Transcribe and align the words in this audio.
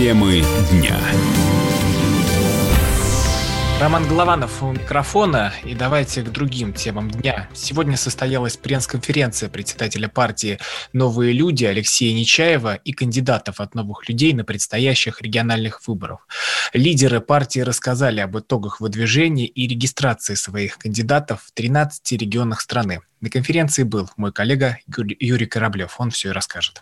Темы 0.00 0.42
дня. 0.70 0.98
Роман 3.78 4.08
Голованов 4.08 4.62
у 4.62 4.72
микрофона. 4.72 5.52
И 5.62 5.74
давайте 5.74 6.22
к 6.22 6.30
другим 6.30 6.72
темам 6.72 7.10
дня. 7.10 7.50
Сегодня 7.52 7.98
состоялась 7.98 8.56
пресс-конференция 8.56 9.50
председателя 9.50 10.08
партии 10.08 10.58
«Новые 10.94 11.34
люди» 11.34 11.66
Алексея 11.66 12.14
Нечаева 12.14 12.76
и 12.76 12.92
кандидатов 12.92 13.60
от 13.60 13.74
новых 13.74 14.08
людей 14.08 14.32
на 14.32 14.42
предстоящих 14.42 15.20
региональных 15.20 15.86
выборах. 15.86 16.26
Лидеры 16.72 17.20
партии 17.20 17.60
рассказали 17.60 18.20
об 18.20 18.38
итогах 18.38 18.80
выдвижения 18.80 19.44
и 19.44 19.68
регистрации 19.68 20.34
своих 20.34 20.78
кандидатов 20.78 21.42
в 21.42 21.52
13 21.52 22.12
регионах 22.12 22.62
страны. 22.62 23.02
На 23.20 23.28
конференции 23.28 23.82
был 23.82 24.08
мой 24.16 24.32
коллега 24.32 24.78
Юрий 24.96 25.44
Кораблев. 25.44 25.96
Он 25.98 26.10
все 26.10 26.30
и 26.30 26.32
расскажет. 26.32 26.80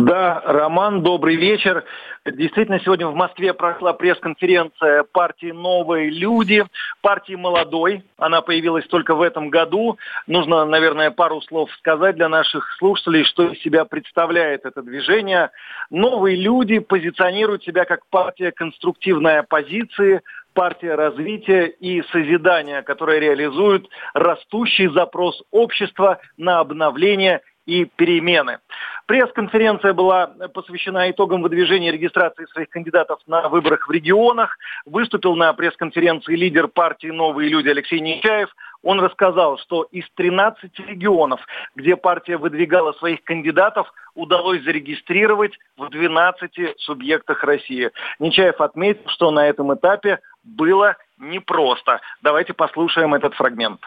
Да, 0.00 0.40
Роман, 0.46 1.02
добрый 1.02 1.36
вечер. 1.36 1.84
Действительно, 2.24 2.80
сегодня 2.80 3.06
в 3.06 3.14
Москве 3.14 3.52
прошла 3.52 3.92
пресс-конференция 3.92 5.02
партии 5.02 5.50
«Новые 5.50 6.08
люди», 6.08 6.64
партии 7.02 7.34
«Молодой». 7.34 8.02
Она 8.16 8.40
появилась 8.40 8.86
только 8.86 9.14
в 9.14 9.20
этом 9.20 9.50
году. 9.50 9.98
Нужно, 10.26 10.64
наверное, 10.64 11.10
пару 11.10 11.42
слов 11.42 11.70
сказать 11.78 12.16
для 12.16 12.30
наших 12.30 12.74
слушателей, 12.78 13.24
что 13.24 13.48
из 13.52 13.60
себя 13.60 13.84
представляет 13.84 14.64
это 14.64 14.80
движение. 14.80 15.50
«Новые 15.90 16.36
люди» 16.36 16.78
позиционируют 16.78 17.64
себя 17.64 17.84
как 17.84 18.06
партия 18.08 18.52
конструктивной 18.52 19.40
оппозиции, 19.40 20.22
партия 20.54 20.94
развития 20.94 21.66
и 21.66 22.02
созидания, 22.10 22.82
которая 22.82 23.18
реализует 23.18 23.86
растущий 24.14 24.88
запрос 24.88 25.42
общества 25.50 26.20
на 26.38 26.60
обновление 26.60 27.42
и 27.66 27.84
перемены. 27.84 28.58
Пресс-конференция 29.06 29.92
была 29.92 30.28
посвящена 30.54 31.10
итогам 31.10 31.42
выдвижения 31.42 31.90
регистрации 31.90 32.46
своих 32.46 32.68
кандидатов 32.70 33.18
на 33.26 33.48
выборах 33.48 33.88
в 33.88 33.90
регионах. 33.90 34.56
Выступил 34.86 35.34
на 35.34 35.52
пресс-конференции 35.52 36.36
лидер 36.36 36.68
партии 36.68 37.08
«Новые 37.08 37.48
люди» 37.48 37.68
Алексей 37.68 38.00
Нечаев. 38.00 38.54
Он 38.82 39.00
рассказал, 39.00 39.58
что 39.58 39.82
из 39.90 40.04
13 40.14 40.78
регионов, 40.86 41.40
где 41.74 41.96
партия 41.96 42.36
выдвигала 42.36 42.92
своих 42.92 43.22
кандидатов, 43.24 43.92
удалось 44.14 44.62
зарегистрировать 44.62 45.58
в 45.76 45.88
12 45.90 46.78
субъектах 46.78 47.42
России. 47.44 47.90
Нечаев 48.20 48.60
отметил, 48.60 49.02
что 49.08 49.30
на 49.30 49.48
этом 49.48 49.74
этапе 49.74 50.20
было 50.44 50.96
непросто. 51.18 52.00
Давайте 52.22 52.54
послушаем 52.54 53.12
этот 53.14 53.34
фрагмент. 53.34 53.80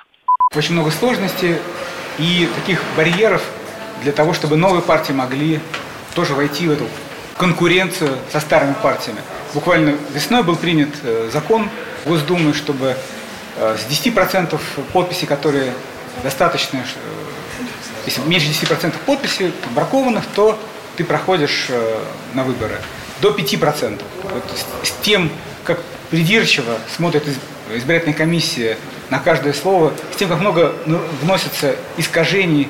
Очень 0.55 0.75
много 0.75 0.91
сложностей 0.91 1.55
и 2.19 2.47
таких 2.55 2.83
барьеров 2.95 3.62
для 4.03 4.11
того, 4.11 4.33
чтобы 4.33 4.57
новые 4.57 4.81
партии 4.81 5.13
могли 5.13 5.59
тоже 6.13 6.33
войти 6.33 6.67
в 6.67 6.71
эту 6.71 6.87
конкуренцию 7.37 8.17
со 8.31 8.39
старыми 8.39 8.73
партиями. 8.73 9.21
Буквально 9.53 9.95
весной 10.13 10.43
был 10.43 10.55
принят 10.55 10.89
э, 11.03 11.29
закон 11.31 11.69
Госдумы, 12.05 12.53
чтобы 12.53 12.95
э, 13.57 13.77
с 13.77 13.91
10% 13.91 14.59
подписей, 14.91 15.25
которые 15.25 15.73
достаточно, 16.21 16.77
э, 16.77 16.81
если 18.05 18.21
меньше 18.21 18.47
10% 18.47 18.93
подписей 19.05 19.53
бракованных, 19.73 20.25
то 20.35 20.59
ты 20.97 21.03
проходишь 21.03 21.69
на 22.35 22.43
выборы. 22.43 22.79
До 23.19 23.31
5%. 23.31 24.01
Вот 24.23 24.43
с 24.83 24.91
тем, 25.01 25.31
как 25.63 25.81
придирчиво 26.11 26.77
смотрит 26.95 27.23
избирательная 27.73 28.13
комиссия 28.13 28.77
на 29.09 29.17
каждое 29.17 29.53
слово, 29.53 29.93
с 30.13 30.17
тем, 30.17 30.29
как 30.29 30.39
много 30.39 30.73
ну, 30.85 31.01
вносится 31.21 31.75
искажений 31.97 32.69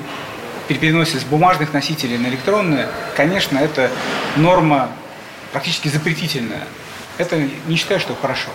переносе 0.67 1.19
с 1.19 1.23
бумажных 1.23 1.73
носителей 1.73 2.17
на 2.17 2.27
электронные, 2.27 2.87
конечно, 3.15 3.57
это 3.57 3.91
норма 4.37 4.89
практически 5.51 5.87
запретительная. 5.87 6.63
Это 7.17 7.47
не 7.67 7.75
считаю, 7.75 7.99
что 7.99 8.15
хорошо. 8.15 8.49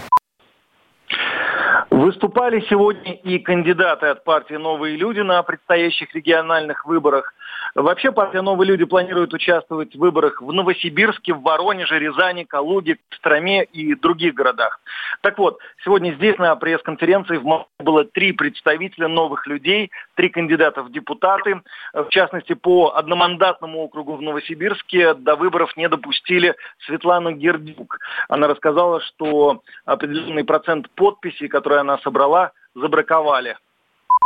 Выступали 1.99 2.61
сегодня 2.71 3.13
и 3.13 3.41
кандидаты 3.41 4.07
от 4.07 4.23
партии 4.23 4.55
«Новые 4.55 4.97
люди» 4.97 5.19
на 5.19 5.43
предстоящих 5.43 6.15
региональных 6.15 6.87
выборах. 6.87 7.35
Вообще 7.75 8.13
партия 8.13 8.41
«Новые 8.41 8.69
люди» 8.69 8.85
планирует 8.85 9.35
участвовать 9.35 9.97
в 9.97 9.99
выборах 9.99 10.41
в 10.41 10.53
Новосибирске, 10.53 11.35
в 11.35 11.43
Воронеже, 11.43 11.99
Рязани, 11.99 12.45
Калуге, 12.45 12.99
Костроме 13.09 13.65
и 13.65 13.97
других 13.97 14.35
городах. 14.35 14.81
Так 15.23 15.39
вот, 15.39 15.59
сегодня 15.85 16.13
здесь 16.13 16.39
на 16.39 16.55
пресс-конференции 16.55 17.37
в 17.37 17.45
Москве 17.45 17.69
было 17.81 18.05
три 18.05 18.33
представителя 18.33 19.09
новых 19.09 19.47
людей, 19.49 19.91
три 20.15 20.29
кандидата 20.29 20.83
в 20.83 20.93
депутаты. 20.93 21.61
В 21.93 22.09
частности, 22.11 22.55
по 22.55 22.95
одномандатному 22.95 23.81
округу 23.81 24.17
в 24.17 24.23
Новосибирске 24.23 25.15
до 25.15 25.35
выборов 25.35 25.77
не 25.77 25.89
допустили 25.89 26.55
Светлану 26.87 27.33
Гердюк. 27.33 27.99
Она 28.29 28.47
рассказала, 28.47 29.01
что 29.01 29.63
определенный 29.85 30.45
процент 30.45 30.89
подписей, 30.91 31.49
которые 31.49 31.81
она 31.81 31.88
собрала, 31.97 32.53
забраковали. 32.75 33.57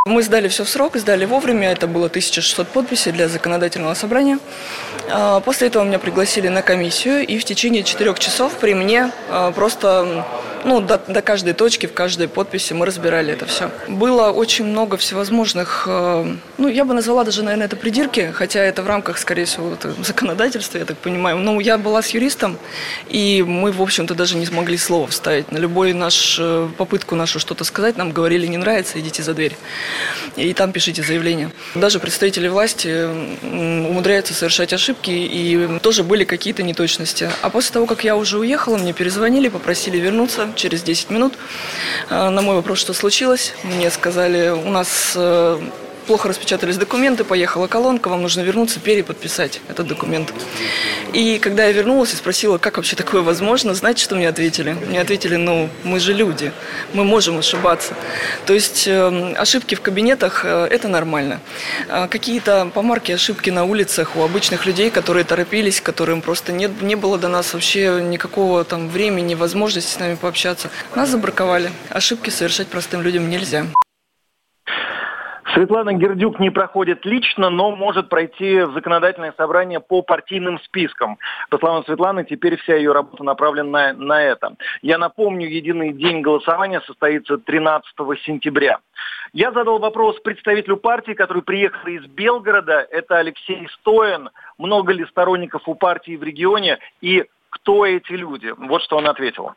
Мы 0.04 0.22
сдали 0.22 0.48
все 0.48 0.64
в 0.64 0.68
срок, 0.68 0.96
сдали 0.96 1.24
вовремя, 1.24 1.70
это 1.70 1.86
было 1.86 2.06
1600 2.06 2.66
подписей 2.66 3.12
для 3.12 3.28
законодательного 3.28 3.94
собрания. 3.94 4.40
А, 5.08 5.38
после 5.38 5.68
этого 5.68 5.84
меня 5.84 6.00
пригласили 6.00 6.48
на 6.48 6.62
комиссию, 6.62 7.24
и 7.24 7.38
в 7.38 7.44
течение 7.44 7.84
четырех 7.84 8.18
часов 8.18 8.58
при 8.58 8.74
мне 8.74 9.12
а, 9.30 9.52
просто 9.52 10.26
ну, 10.64 10.80
до, 10.80 10.98
до 10.98 11.22
каждой 11.22 11.52
точки, 11.54 11.86
в 11.86 11.92
каждой 11.92 12.28
подписи 12.28 12.72
мы 12.72 12.86
разбирали 12.86 13.32
это 13.32 13.46
все. 13.46 13.70
Было 13.88 14.30
очень 14.30 14.64
много 14.64 14.96
всевозможных, 14.96 15.84
э, 15.86 16.36
ну, 16.58 16.68
я 16.68 16.84
бы 16.84 16.94
назвала 16.94 17.24
даже, 17.24 17.42
наверное, 17.42 17.66
это 17.66 17.76
придирки, 17.76 18.32
хотя 18.34 18.60
это 18.60 18.82
в 18.82 18.86
рамках, 18.86 19.18
скорее 19.18 19.44
всего, 19.44 19.76
законодательства, 20.04 20.78
я 20.78 20.84
так 20.84 20.96
понимаю. 20.98 21.38
Но 21.38 21.60
я 21.60 21.78
была 21.78 22.02
с 22.02 22.10
юристом, 22.10 22.58
и 23.08 23.44
мы, 23.46 23.72
в 23.72 23.82
общем-то, 23.82 24.14
даже 24.14 24.36
не 24.36 24.46
смогли 24.46 24.76
слова 24.76 25.06
вставить. 25.08 25.50
На 25.52 25.58
любой 25.58 25.92
наш 25.92 26.36
э, 26.40 26.68
попытку 26.76 27.16
нашу 27.16 27.38
что-то 27.38 27.64
сказать, 27.64 27.96
нам 27.96 28.12
говорили, 28.12 28.46
не 28.46 28.58
нравится, 28.58 29.00
идите 29.00 29.22
за 29.22 29.34
дверь. 29.34 29.56
И 30.36 30.52
там 30.54 30.72
пишите 30.72 31.02
заявление. 31.02 31.50
Даже 31.74 31.98
представители 31.98 32.48
власти 32.48 33.08
умудряются 33.42 34.34
совершать 34.34 34.72
ошибки, 34.72 35.10
и 35.10 35.78
тоже 35.80 36.04
были 36.04 36.24
какие-то 36.24 36.62
неточности. 36.62 37.30
А 37.42 37.50
после 37.50 37.72
того, 37.72 37.86
как 37.86 38.04
я 38.04 38.16
уже 38.16 38.38
уехала, 38.38 38.76
мне 38.76 38.92
перезвонили, 38.92 39.48
попросили 39.48 39.98
вернуться 39.98 40.51
через 40.54 40.82
10 40.82 41.10
минут. 41.10 41.34
Э, 42.10 42.30
на 42.30 42.42
мой 42.42 42.56
вопрос, 42.56 42.78
что 42.78 42.92
случилось, 42.94 43.54
мне 43.62 43.90
сказали, 43.90 44.50
у 44.50 44.70
нас 44.70 45.12
э, 45.16 45.60
плохо 46.02 46.28
распечатались 46.28 46.76
документы, 46.76 47.24
поехала 47.24 47.66
колонка, 47.66 48.08
вам 48.08 48.22
нужно 48.22 48.42
вернуться, 48.42 48.80
переподписать 48.80 49.60
этот 49.68 49.86
документ. 49.86 50.32
И 51.12 51.38
когда 51.38 51.64
я 51.66 51.72
вернулась 51.72 52.12
и 52.12 52.16
спросила, 52.16 52.58
как 52.58 52.76
вообще 52.76 52.96
такое 52.96 53.22
возможно, 53.22 53.74
знаете, 53.74 54.02
что 54.02 54.14
мне 54.14 54.28
ответили? 54.28 54.72
Мне 54.72 55.00
ответили, 55.00 55.36
ну, 55.36 55.68
мы 55.84 56.00
же 56.00 56.12
люди, 56.12 56.52
мы 56.94 57.04
можем 57.04 57.38
ошибаться. 57.38 57.94
То 58.46 58.54
есть 58.54 58.86
э, 58.86 59.34
ошибки 59.36 59.74
в 59.74 59.80
кабинетах 59.80 60.44
э,– 60.44 60.66
это 60.70 60.88
нормально. 60.88 61.40
А 61.88 62.08
какие-то 62.08 62.70
помарки, 62.72 63.12
ошибки 63.12 63.50
на 63.50 63.64
улицах 63.64 64.16
у 64.16 64.22
обычных 64.22 64.66
людей, 64.66 64.90
которые 64.90 65.24
торопились, 65.24 65.80
которым 65.80 66.22
просто 66.22 66.52
нет, 66.52 66.82
не 66.82 66.96
было 66.96 67.19
до 67.19 67.28
нас 67.28 67.52
вообще 67.52 68.00
никакого 68.02 68.64
там 68.64 68.88
времени, 68.88 69.34
возможности 69.34 69.92
с 69.92 69.98
нами 69.98 70.14
пообщаться. 70.14 70.70
Нас 70.94 71.10
забраковали. 71.10 71.70
Ошибки 71.90 72.30
совершать 72.30 72.69
простым 72.69 73.02
людям 73.02 73.28
нельзя. 73.28 73.66
Светлана 75.54 75.92
Гердюк 75.92 76.38
не 76.40 76.50
проходит 76.50 77.04
лично, 77.04 77.50
но 77.50 77.76
может 77.76 78.08
пройти 78.08 78.62
в 78.62 78.72
законодательное 78.72 79.34
собрание 79.36 79.80
по 79.80 80.00
партийным 80.00 80.58
спискам. 80.60 81.18
По 81.50 81.58
словам 81.58 81.84
Светланы, 81.84 82.24
теперь 82.24 82.56
вся 82.56 82.76
ее 82.76 82.92
работа 82.92 83.22
направлена 83.22 83.92
на, 83.92 83.92
на 83.92 84.22
это. 84.22 84.56
Я 84.80 84.96
напомню, 84.96 85.46
единый 85.48 85.92
день 85.92 86.22
голосования 86.22 86.80
состоится 86.86 87.36
13 87.36 87.92
сентября. 88.24 88.78
Я 89.34 89.52
задал 89.52 89.78
вопрос 89.78 90.18
представителю 90.20 90.78
партии, 90.78 91.12
который 91.12 91.42
приехал 91.42 91.86
из 91.86 92.06
Белгорода. 92.06 92.87
Это 92.90 93.19
Алексей 93.19 93.69
Стоин. 93.81 94.31
Много 94.56 94.93
ли 94.93 95.04
сторонников 95.06 95.62
у 95.66 95.75
партии 95.75 96.16
в 96.16 96.22
регионе 96.22 96.78
и 97.02 97.26
кто 97.50 97.84
эти 97.84 98.12
люди? 98.12 98.54
Вот 98.56 98.82
что 98.82 98.96
он 98.96 99.06
ответил. 99.06 99.52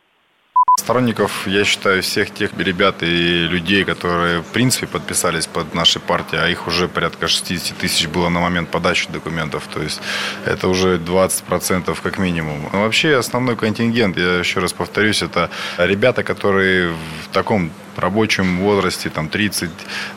Сторонников, 0.86 1.48
я 1.48 1.66
считаю, 1.66 2.04
всех 2.04 2.32
тех 2.32 2.52
ребят 2.60 3.02
и 3.02 3.48
людей, 3.48 3.84
которые, 3.84 4.42
в 4.42 4.46
принципе, 4.46 4.86
подписались 4.86 5.48
под 5.48 5.74
нашей 5.74 6.00
партией, 6.00 6.44
а 6.44 6.48
их 6.48 6.68
уже 6.68 6.88
порядка 6.88 7.28
60 7.28 7.76
тысяч 7.76 8.06
было 8.06 8.30
на 8.30 8.40
момент 8.40 8.70
подачи 8.70 9.08
документов, 9.12 9.64
то 9.74 9.82
есть 9.82 10.00
это 10.46 10.68
уже 10.68 11.00
20% 11.00 11.98
как 12.04 12.20
минимум. 12.20 12.70
Но 12.72 12.84
вообще 12.84 13.18
основной 13.18 13.56
контингент, 13.56 14.16
я 14.16 14.38
еще 14.38 14.60
раз 14.60 14.74
повторюсь, 14.74 15.24
это 15.24 15.50
ребята, 15.80 16.22
которые 16.22 16.92
в 16.92 17.34
таком 17.34 17.72
рабочем 17.98 18.60
возрасте, 18.60 19.10
там 19.10 19.30
30, 19.30 19.70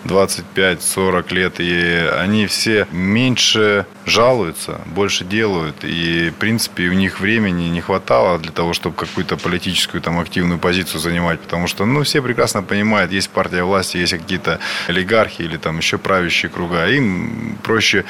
25, 0.04 0.82
40 0.82 1.32
лет, 1.32 1.54
и 1.58 2.08
они 2.18 2.46
все 2.46 2.86
меньше 2.92 3.86
жалуются, 4.06 4.80
больше 4.86 5.24
делают, 5.24 5.76
и, 5.84 6.30
в 6.30 6.34
принципе, 6.34 6.88
у 6.88 6.92
них 6.92 7.20
времени 7.20 7.68
не 7.68 7.80
хватало 7.80 8.38
для 8.38 8.52
того, 8.52 8.72
чтобы 8.72 8.96
какую-то 8.96 9.36
политическую 9.36 10.00
там 10.00 10.18
активную 10.18 10.58
позицию 10.58 11.00
занимать, 11.00 11.40
потому 11.40 11.66
что, 11.66 11.84
ну, 11.84 12.02
все 12.02 12.22
прекрасно 12.22 12.62
понимают, 12.62 13.12
есть 13.12 13.30
партия 13.30 13.62
власти, 13.62 13.98
есть 13.98 14.12
какие-то 14.12 14.58
олигархи 14.88 15.42
или 15.42 15.56
там 15.56 15.78
еще 15.78 15.98
правящие 15.98 16.50
круга, 16.50 16.86
им 16.88 17.58
проще 17.62 18.04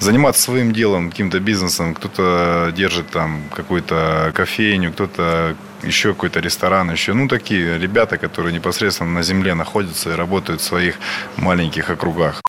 заниматься 0.00 0.42
своим 0.42 0.72
делом, 0.72 1.10
каким-то 1.10 1.40
бизнесом. 1.40 1.94
Кто-то 1.94 2.72
держит 2.76 3.08
там 3.10 3.42
какую-то 3.54 4.32
кофейню, 4.34 4.92
кто-то 4.92 5.56
еще 5.86 6.14
какой-то 6.14 6.40
ресторан, 6.40 6.90
еще, 6.90 7.12
ну, 7.14 7.28
такие 7.28 7.78
ребята, 7.78 8.18
которые 8.18 8.52
непосредственно 8.52 9.10
на 9.10 9.22
земле 9.22 9.54
находятся 9.54 10.10
и 10.10 10.16
работают 10.16 10.60
в 10.60 10.64
своих 10.64 10.96
маленьких 11.36 11.90
округах. 11.90 12.42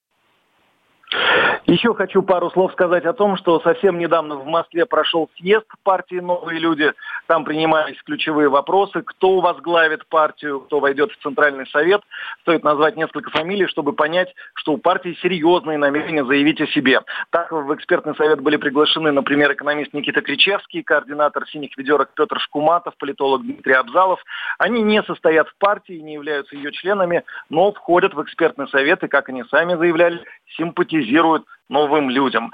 Еще 1.68 1.96
хочу 1.96 2.22
пару 2.22 2.52
слов 2.52 2.72
сказать 2.74 3.06
о 3.06 3.14
том, 3.14 3.38
что 3.38 3.60
совсем 3.60 3.98
недавно 3.98 4.36
в 4.36 4.46
Москве 4.46 4.86
прошел 4.86 5.32
съезд 5.36 5.66
партии 5.82 6.18
«Новые 6.18 6.60
люди». 6.60 6.94
Там 7.26 7.44
принимались 7.44 8.00
ключевые 8.04 8.50
вопросы, 8.50 9.02
кто 9.02 9.40
возглавит 9.40 10.06
партию, 10.06 10.60
кто 10.60 10.80
войдет 10.80 11.12
в 11.12 11.24
Центральный 11.24 11.66
совет. 11.68 12.02
Стоит 12.42 12.64
назвать 12.64 12.98
несколько 12.98 13.32
фамилий, 13.32 13.66
чтобы 13.66 13.94
понять, 13.94 14.32
что 14.54 14.74
у 14.74 14.78
партии 14.78 15.18
серьезные 15.24 15.80
намерения 15.80 16.24
заявить 16.24 16.62
о 16.62 16.68
себе. 16.68 17.02
Так 17.32 17.52
в 17.52 17.74
экспертный 17.74 18.16
совет 18.16 18.42
были 18.42 18.58
приглашены, 18.58 19.12
например, 19.12 19.52
экономист 19.52 19.92
Никита 19.94 20.22
Кричевский, 20.22 20.84
координатор 20.84 21.48
«Синих 21.48 21.76
ведерок» 21.78 22.12
Петр 22.16 22.40
Шкуматов, 22.42 22.96
политолог 23.00 23.42
Дмитрий 23.42 23.74
Абзалов. 23.74 24.24
Они 24.60 24.84
не 24.84 25.02
состоят 25.02 25.48
в 25.48 25.56
партии, 25.58 25.94
не 25.94 26.14
являются 26.14 26.56
ее 26.56 26.72
членами, 26.72 27.24
но 27.50 27.72
входят 27.72 28.14
в 28.14 28.22
экспертный 28.22 28.68
совет 28.68 29.04
и, 29.04 29.08
как 29.08 29.30
они 29.30 29.44
сами 29.46 29.74
заявляли, 29.74 30.24
симпатизируют 30.58 31.44
новым 31.70 32.10
людям. 32.10 32.52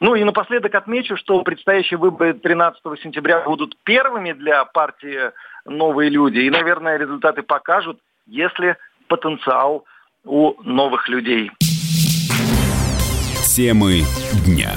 Ну 0.00 0.14
и 0.14 0.24
напоследок 0.24 0.74
отмечу, 0.74 1.16
что 1.16 1.42
предстоящие 1.42 1.98
выборы 1.98 2.34
13 2.34 2.80
сентября 3.02 3.40
будут 3.40 3.76
первыми 3.84 4.32
для 4.32 4.64
партии 4.64 5.32
«Новые 5.64 6.10
люди». 6.10 6.40
И, 6.40 6.50
наверное, 6.50 6.96
результаты 6.96 7.42
покажут, 7.42 7.98
если 8.26 8.76
потенциал 9.08 9.84
у 10.24 10.54
новых 10.62 11.08
людей. 11.08 11.50
Темы 13.54 14.02
дня. 14.46 14.72